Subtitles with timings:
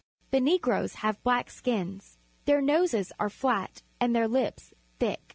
[0.31, 2.17] The Negroes have black skins.
[2.45, 5.21] Their noses are flat and their lips thick.